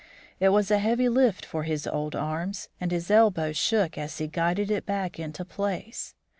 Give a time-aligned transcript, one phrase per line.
[0.39, 4.25] It was a heavy lift for his old arms, and his elbows shook as he
[4.25, 6.15] guided it back into place.